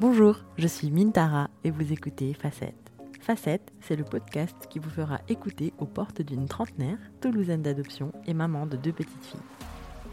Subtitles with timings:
[0.00, 2.92] Bonjour, je suis Mintara et vous écoutez Facette.
[3.20, 8.34] Facette, c'est le podcast qui vous fera écouter aux portes d'une trentenaire, toulousaine d'adoption et
[8.34, 9.40] maman de deux petites filles.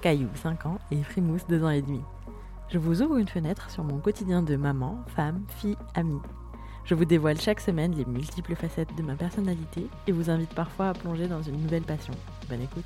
[0.01, 2.01] Caillou, 5 ans, et Frimousse, 2 ans et demi.
[2.69, 6.21] Je vous ouvre une fenêtre sur mon quotidien de maman, femme, fille, amie.
[6.85, 10.89] Je vous dévoile chaque semaine les multiples facettes de ma personnalité et vous invite parfois
[10.89, 12.13] à plonger dans une nouvelle passion.
[12.47, 12.85] Bonne écoute.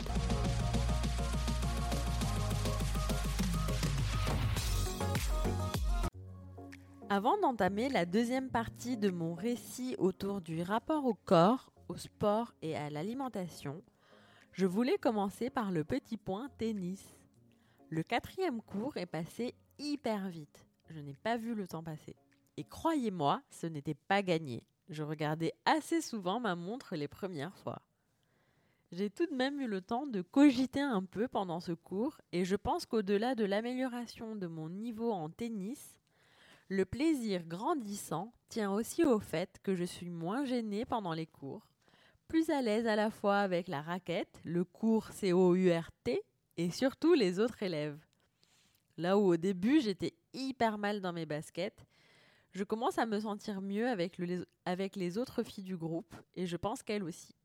[7.07, 12.55] Avant d'entamer la deuxième partie de mon récit autour du rapport au corps, au sport
[12.63, 13.83] et à l'alimentation,
[14.53, 17.15] je voulais commencer par le petit point tennis.
[17.89, 20.65] Le quatrième cours est passé hyper vite.
[20.89, 22.15] Je n'ai pas vu le temps passer.
[22.57, 24.63] Et croyez-moi, ce n'était pas gagné.
[24.89, 27.83] Je regardais assez souvent ma montre les premières fois.
[28.91, 32.45] J'ai tout de même eu le temps de cogiter un peu pendant ce cours et
[32.45, 35.99] je pense qu'au-delà de l'amélioration de mon niveau en tennis,
[36.69, 41.67] le plaisir grandissant tient aussi au fait que je suis moins gênée pendant les cours,
[42.27, 45.91] plus à l'aise à la fois avec la raquette, le cours COURT
[46.57, 47.99] et surtout les autres élèves.
[48.97, 51.85] Là où au début j'étais hyper mal dans mes baskets,
[52.51, 54.19] je commence à me sentir mieux avec,
[54.65, 57.35] avec les autres filles du groupe et je pense qu'elles aussi.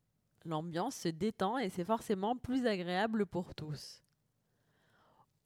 [0.47, 4.03] L'ambiance se détend et c'est forcément plus agréable pour tous.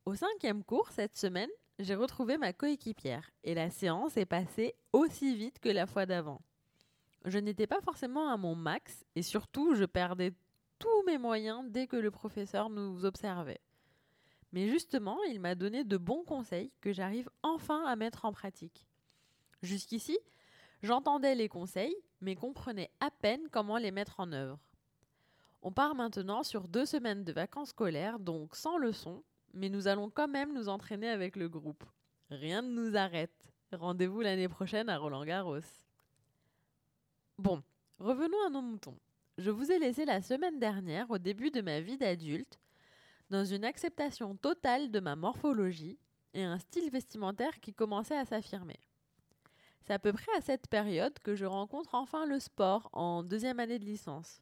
[0.05, 5.35] Au cinquième cours cette semaine, j'ai retrouvé ma coéquipière et la séance est passée aussi
[5.35, 6.41] vite que la fois d'avant.
[7.25, 10.33] Je n'étais pas forcément à mon max et surtout je perdais
[10.79, 13.61] tous mes moyens dès que le professeur nous observait.
[14.53, 18.87] Mais justement, il m'a donné de bons conseils que j'arrive enfin à mettre en pratique.
[19.63, 20.17] Jusqu'ici,
[20.83, 24.61] j'entendais les conseils, mais comprenais à peine comment les mettre en œuvre.
[25.63, 30.11] On part maintenant sur deux semaines de vacances scolaires, donc sans leçons, mais nous allons
[30.11, 31.85] quand même nous entraîner avec le groupe.
[32.31, 33.33] Rien ne nous arrête.
[33.73, 35.59] Rendez-vous l'année prochaine à Roland Garros.
[37.39, 37.63] Bon,
[37.99, 38.99] revenons à nos moutons.
[39.39, 42.61] Je vous ai laissé la semaine dernière, au début de ma vie d'adulte,
[43.31, 45.99] dans une acceptation totale de ma morphologie
[46.35, 48.79] et un style vestimentaire qui commençait à s'affirmer.
[49.83, 53.61] C'est à peu près à cette période que je rencontre enfin le sport en deuxième
[53.61, 54.41] année de licence.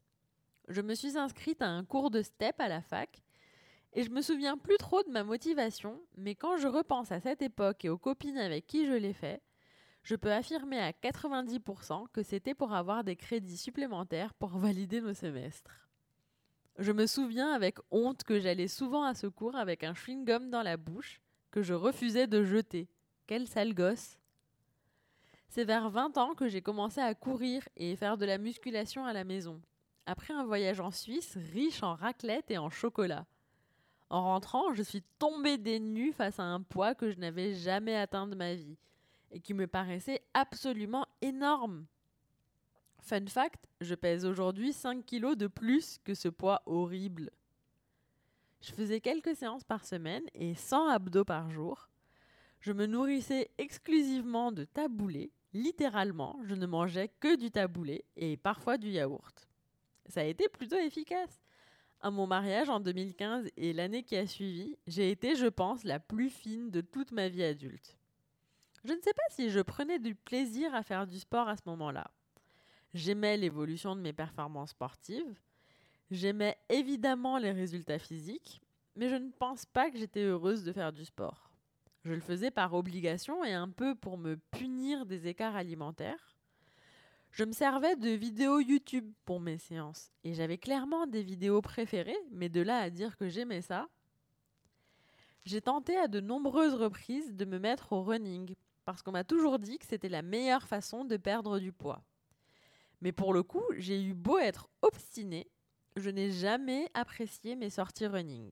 [0.69, 3.21] Je me suis inscrite à un cours de step à la fac
[3.93, 7.43] et je me souviens plus trop de ma motivation, mais quand je repense à cette
[7.43, 9.41] époque et aux copines avec qui je l'ai fait,
[10.01, 15.13] je peux affirmer à 90% que c'était pour avoir des crédits supplémentaires pour valider nos
[15.13, 15.87] semestres.
[16.79, 20.63] Je me souviens avec honte que j'allais souvent à ce cours avec un chewing-gum dans
[20.63, 21.21] la bouche
[21.51, 22.89] que je refusais de jeter.
[23.27, 24.17] Quel sale gosse
[25.49, 29.13] C'est vers 20 ans que j'ai commencé à courir et faire de la musculation à
[29.13, 29.61] la maison.
[30.07, 33.27] Après un voyage en Suisse riche en raclette et en chocolat.
[34.13, 37.95] En rentrant, je suis tombée des nues face à un poids que je n'avais jamais
[37.95, 38.77] atteint de ma vie
[39.31, 41.87] et qui me paraissait absolument énorme.
[42.99, 47.31] Fun fact, je pèse aujourd'hui 5 kilos de plus que ce poids horrible.
[48.61, 51.89] Je faisais quelques séances par semaine et 100 abdos par jour.
[52.59, 55.31] Je me nourrissais exclusivement de taboulé.
[55.53, 59.47] Littéralement, je ne mangeais que du taboulé et parfois du yaourt.
[60.05, 61.42] Ça a été plutôt efficace
[62.03, 65.99] à mon mariage en 2015 et l'année qui a suivi, j'ai été, je pense, la
[65.99, 67.97] plus fine de toute ma vie adulte.
[68.83, 71.61] Je ne sais pas si je prenais du plaisir à faire du sport à ce
[71.67, 72.11] moment-là.
[72.93, 75.33] J'aimais l'évolution de mes performances sportives,
[76.11, 78.61] j'aimais évidemment les résultats physiques,
[78.97, 81.49] mais je ne pense pas que j'étais heureuse de faire du sport.
[82.03, 86.35] Je le faisais par obligation et un peu pour me punir des écarts alimentaires.
[87.33, 92.19] Je me servais de vidéos YouTube pour mes séances et j'avais clairement des vidéos préférées,
[92.29, 93.89] mais de là à dire que j'aimais ça.
[95.43, 98.53] J'ai tenté à de nombreuses reprises de me mettre au running
[98.85, 102.03] parce qu'on m'a toujours dit que c'était la meilleure façon de perdre du poids.
[103.01, 105.49] Mais pour le coup, j'ai eu beau être obstinée,
[105.95, 108.51] je n'ai jamais apprécié mes sorties running.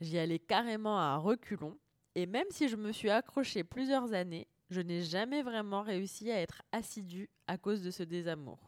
[0.00, 1.76] J'y allais carrément à reculons,
[2.14, 6.40] et même si je me suis accrochée plusieurs années, je n'ai jamais vraiment réussi à
[6.40, 8.58] être assidue à cause de ce désamour.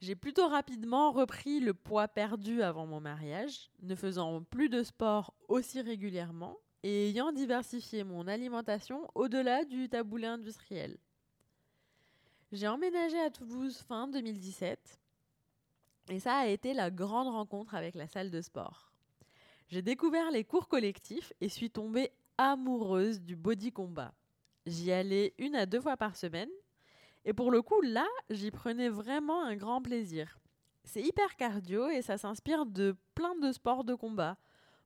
[0.00, 5.34] J'ai plutôt rapidement repris le poids perdu avant mon mariage, ne faisant plus de sport
[5.48, 10.96] aussi régulièrement et ayant diversifié mon alimentation au-delà du taboulé industriel.
[12.52, 15.00] J'ai emménagé à Toulouse fin 2017
[16.08, 18.90] et ça a été la grande rencontre avec la salle de sport.
[19.68, 24.14] J'ai découvert les cours collectifs et suis tombée amoureuse du body combat.
[24.66, 26.50] J'y allais une à deux fois par semaine.
[27.24, 30.38] Et pour le coup, là, j'y prenais vraiment un grand plaisir.
[30.84, 34.36] C'est hyper cardio et ça s'inspire de plein de sports de combat.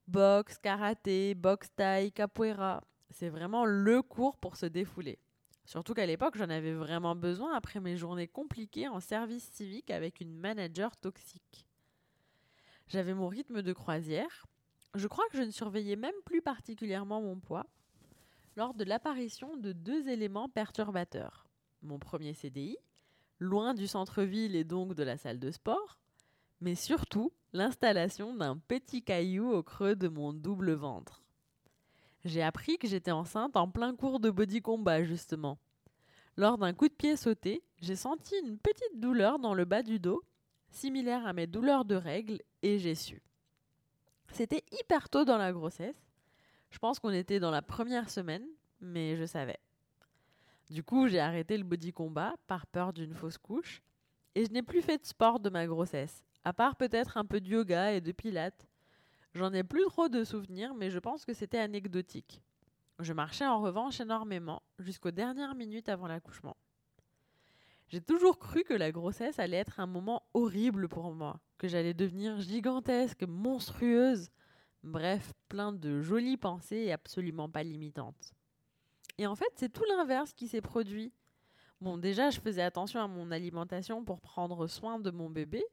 [0.06, 2.82] Boxe, karaté, boxe taille, capoeira.
[3.10, 5.18] C'est vraiment le cours pour se défouler.
[5.64, 10.20] Surtout qu'à l'époque, j'en avais vraiment besoin après mes journées compliquées en service civique avec
[10.20, 11.66] une manager toxique.
[12.88, 14.46] J'avais mon rythme de croisière.
[14.94, 17.66] Je crois que je ne surveillais même plus particulièrement mon poids
[18.56, 21.46] lors de l'apparition de deux éléments perturbateurs.
[21.82, 22.76] Mon premier CDI,
[23.40, 25.98] loin du centre-ville et donc de la salle de sport,
[26.60, 31.22] mais surtout l'installation d'un petit caillou au creux de mon double ventre.
[32.24, 35.58] J'ai appris que j'étais enceinte en plein cours de body combat, justement.
[36.36, 40.00] Lors d'un coup de pied sauté, j'ai senti une petite douleur dans le bas du
[40.00, 40.22] dos,
[40.70, 43.22] similaire à mes douleurs de règles, et j'ai su.
[44.32, 46.03] C'était hyper tôt dans la grossesse.
[46.74, 48.44] Je pense qu'on était dans la première semaine,
[48.80, 49.60] mais je savais.
[50.70, 53.80] Du coup, j'ai arrêté le body combat par peur d'une fausse couche,
[54.34, 57.40] et je n'ai plus fait de sport de ma grossesse, à part peut-être un peu
[57.40, 58.66] de yoga et de pilates.
[59.34, 62.42] J'en ai plus trop de souvenirs, mais je pense que c'était anecdotique.
[62.98, 66.56] Je marchais en revanche énormément, jusqu'aux dernières minutes avant l'accouchement.
[67.86, 71.94] J'ai toujours cru que la grossesse allait être un moment horrible pour moi, que j'allais
[71.94, 74.28] devenir gigantesque, monstrueuse,
[74.84, 78.32] bref, plein de jolies pensées et absolument pas limitantes.
[79.18, 81.12] Et en fait, c'est tout l'inverse qui s'est produit.
[81.80, 85.64] Bon, déjà, je faisais attention à mon alimentation pour prendre soin de mon bébé,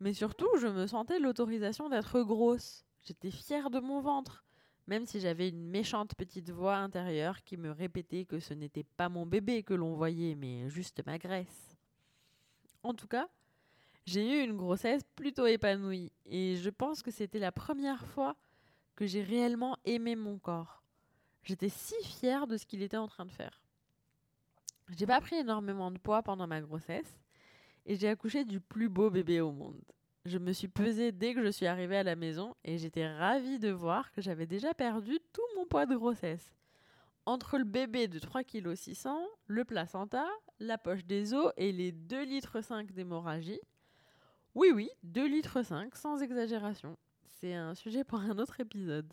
[0.00, 2.84] mais surtout, je me sentais l'autorisation d'être grosse.
[3.02, 4.44] J'étais fière de mon ventre,
[4.86, 9.08] même si j'avais une méchante petite voix intérieure qui me répétait que ce n'était pas
[9.08, 11.76] mon bébé que l'on voyait, mais juste ma graisse.
[12.82, 13.28] En tout cas,
[14.06, 18.36] j'ai eu une grossesse plutôt épanouie, et je pense que c'était la première fois
[18.96, 20.82] que j'ai réellement aimé mon corps.
[21.42, 23.62] J'étais si fière de ce qu'il était en train de faire.
[24.96, 27.18] J'ai pas pris énormément de poids pendant ma grossesse,
[27.86, 29.80] et j'ai accouché du plus beau bébé au monde.
[30.26, 33.58] Je me suis pesée dès que je suis arrivée à la maison et j'étais ravie
[33.58, 36.52] de voir que j'avais déjà perdu tout mon poids de grossesse.
[37.24, 39.10] Entre le bébé de 3,6 kg,
[39.46, 40.26] le placenta,
[40.58, 43.60] la poche des os et les 2,5 litres d'hémorragie.
[44.56, 45.64] Oui, oui, 2,5 litres
[45.94, 46.98] sans exagération.
[47.38, 49.12] C'est un sujet pour un autre épisode.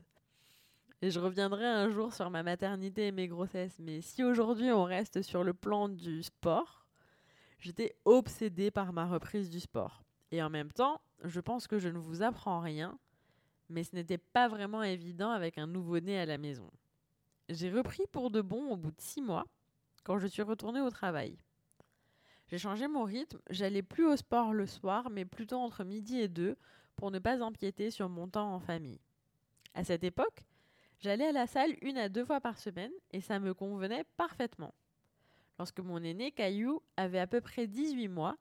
[1.03, 4.83] Et je reviendrai un jour sur ma maternité et mes grossesses, mais si aujourd'hui on
[4.83, 6.87] reste sur le plan du sport,
[7.59, 10.03] j'étais obsédée par ma reprise du sport.
[10.31, 12.97] Et en même temps, je pense que je ne vous apprends rien,
[13.69, 16.71] mais ce n'était pas vraiment évident avec un nouveau-né à la maison.
[17.47, 19.45] J'ai repris pour de bon au bout de six mois,
[20.03, 21.37] quand je suis retournée au travail.
[22.49, 26.29] J'ai changé mon rythme, j'allais plus au sport le soir, mais plutôt entre midi et
[26.29, 26.55] deux,
[26.95, 29.01] pour ne pas empiéter sur mon temps en famille.
[29.73, 30.45] À cette époque,
[30.99, 34.73] j'allais à la salle une à deux fois par semaine, et ça me convenait parfaitement.
[35.59, 38.37] Lorsque mon aîné Caillou avait à peu près 18 mois,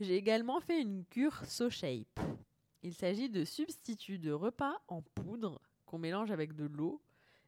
[0.00, 2.20] j'ai également fait une cure SoShape.
[2.82, 7.00] Il s'agit de substituts de repas en poudre qu'on mélange avec de l'eau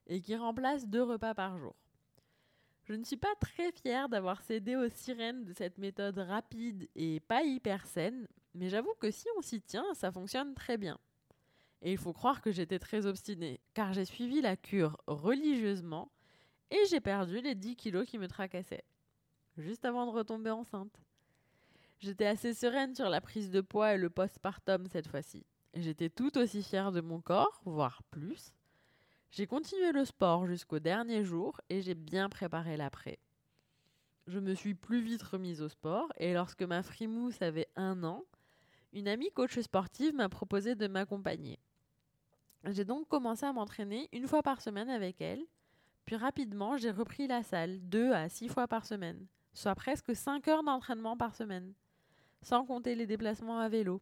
[0.06, 1.74] et qui remplacent deux repas par jour.
[2.90, 7.20] Je ne suis pas très fière d'avoir cédé aux sirènes de cette méthode rapide et
[7.20, 10.98] pas hyper saine, mais j'avoue que si on s'y tient, ça fonctionne très bien.
[11.82, 16.10] Et il faut croire que j'étais très obstinée, car j'ai suivi la cure religieusement
[16.72, 18.84] et j'ai perdu les 10 kilos qui me tracassaient,
[19.56, 21.00] juste avant de retomber enceinte.
[22.00, 25.46] J'étais assez sereine sur la prise de poids et le postpartum cette fois-ci.
[25.74, 28.52] J'étais tout aussi fière de mon corps, voire plus.
[29.30, 33.18] J'ai continué le sport jusqu'au dernier jour et j'ai bien préparé l'après.
[34.26, 38.24] Je me suis plus vite remise au sport et lorsque ma frimousse avait un an,
[38.92, 41.58] une amie coach sportive m'a proposé de m'accompagner.
[42.64, 45.44] J'ai donc commencé à m'entraîner une fois par semaine avec elle,
[46.04, 50.48] puis rapidement j'ai repris la salle deux à six fois par semaine, soit presque cinq
[50.48, 51.72] heures d'entraînement par semaine
[52.42, 54.00] sans compter les déplacements à vélo.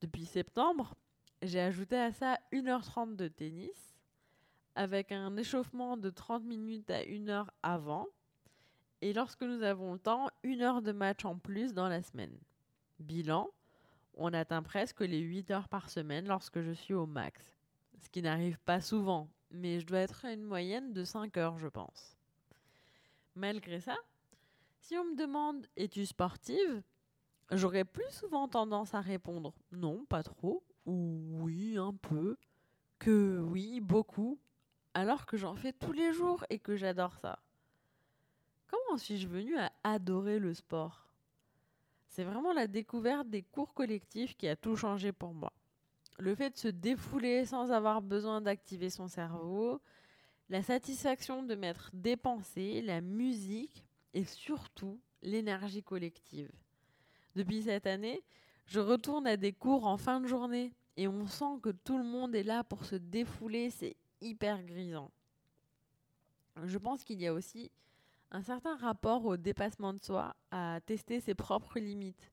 [0.00, 0.94] Depuis septembre,
[1.42, 3.89] j'ai ajouté à ça 1h30 de tennis,
[4.74, 8.06] avec un échauffement de 30 minutes à 1 heure avant,
[9.02, 12.36] et lorsque nous avons le temps, une heure de match en plus dans la semaine.
[12.98, 13.50] Bilan,
[14.14, 17.42] on atteint presque les 8 heures par semaine lorsque je suis au max.
[17.98, 21.58] Ce qui n'arrive pas souvent, mais je dois être à une moyenne de 5 heures,
[21.58, 22.16] je pense.
[23.34, 23.96] Malgré ça,
[24.80, 26.82] si on me demande es-tu sportive?
[27.52, 32.36] J'aurais plus souvent tendance à répondre non, pas trop, ou oui, un peu,
[32.98, 34.38] que oui, beaucoup,
[34.94, 37.38] alors que j'en fais tous les jours et que j'adore ça.
[38.66, 41.06] Comment suis-je venue à adorer le sport?
[42.08, 45.52] C'est vraiment la découverte des cours collectifs qui a tout changé pour moi.
[46.18, 49.80] Le fait de se défouler sans avoir besoin d'activer son cerveau,
[50.48, 56.50] la satisfaction de m'être dépensé, la musique et surtout l'énergie collective.
[57.36, 58.22] Depuis cette année,
[58.66, 62.04] je retourne à des cours en fin de journée et on sent que tout le
[62.04, 63.70] monde est là pour se défouler,
[64.20, 65.10] hyper grisant.
[66.64, 67.70] je pense qu'il y a aussi
[68.30, 72.30] un certain rapport au dépassement de soi, à tester ses propres limites.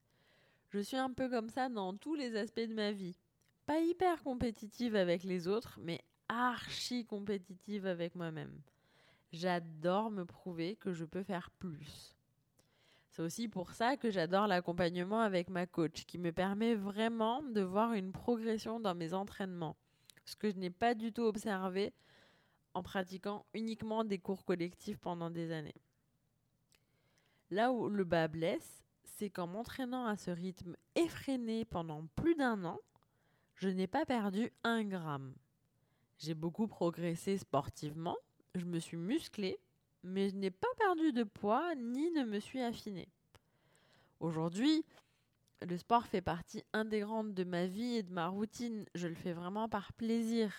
[0.69, 3.17] Je suis un peu comme ça dans tous les aspects de ma vie.
[3.65, 8.61] Pas hyper compétitive avec les autres, mais archi compétitive avec moi-même.
[9.31, 12.15] J'adore me prouver que je peux faire plus.
[13.09, 17.61] C'est aussi pour ça que j'adore l'accompagnement avec ma coach, qui me permet vraiment de
[17.61, 19.75] voir une progression dans mes entraînements,
[20.27, 21.93] ce que je n'ai pas du tout observé
[22.73, 25.81] en pratiquant uniquement des cours collectifs pendant des années.
[27.49, 32.65] Là où le bas blesse, c'est qu'en m'entraînant à ce rythme effréné pendant plus d'un
[32.65, 32.79] an,
[33.55, 35.33] je n'ai pas perdu un gramme.
[36.19, 38.17] J'ai beaucoup progressé sportivement,
[38.53, 39.59] je me suis musclée,
[40.03, 43.07] mais je n'ai pas perdu de poids ni ne me suis affinée.
[44.19, 44.83] Aujourd'hui,
[45.65, 48.85] le sport fait partie intégrante de ma vie et de ma routine.
[48.93, 50.53] Je le fais vraiment par plaisir.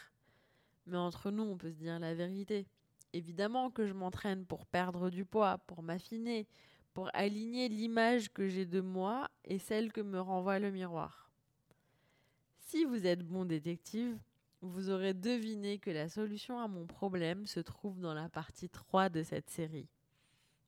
[0.86, 2.66] Mais entre nous, on peut se dire la vérité.
[3.12, 6.46] Évidemment que je m'entraîne pour perdre du poids, pour m'affiner,
[6.94, 11.30] pour aligner l'image que j'ai de moi et celle que me renvoie le miroir.
[12.58, 14.18] Si vous êtes bon détective,
[14.60, 19.08] vous aurez deviné que la solution à mon problème se trouve dans la partie 3
[19.08, 19.88] de cette série,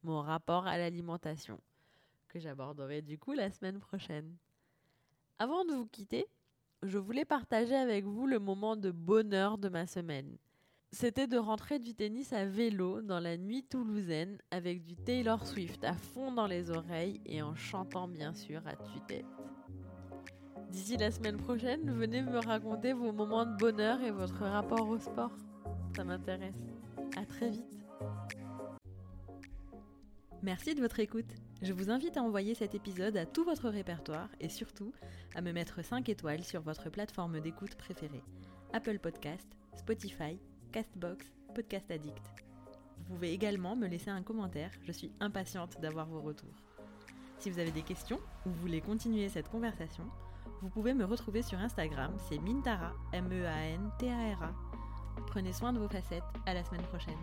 [0.03, 1.61] mon rapport à l'alimentation,
[2.31, 4.37] que j'aborderai du coup la semaine prochaine.
[5.39, 6.27] Avant de vous quitter,
[6.83, 10.39] je voulais partager avec vous le moment de bonheur de ma semaine.
[10.93, 15.85] C'était de rentrer du tennis à vélo dans la nuit toulousaine avec du Taylor Swift
[15.85, 19.27] à fond dans les oreilles et en chantant bien sûr à tue-tête.
[20.71, 24.99] D'ici la semaine prochaine, venez me raconter vos moments de bonheur et votre rapport au
[24.99, 25.33] sport.
[25.97, 26.59] Ça m'intéresse.
[27.17, 27.79] À très vite.
[30.43, 31.35] Merci de votre écoute.
[31.63, 34.95] Je vous invite à envoyer cet épisode à tout votre répertoire et surtout
[35.35, 38.23] à me mettre 5 étoiles sur votre plateforme d'écoute préférée.
[38.73, 40.39] Apple Podcast, Spotify,
[40.73, 42.23] Castbox, Podcast Addict.
[42.97, 46.55] Vous pouvez également me laisser un commentaire, je suis impatiente d'avoir vos retours.
[47.39, 50.05] Si vous avez des questions ou voulez continuer cette conversation,
[50.63, 54.55] vous pouvez me retrouver sur Instagram, c'est Mintara, M-E-A-N-T-A-R-A.
[55.27, 57.19] Prenez soin de vos facettes, à la semaine prochaine.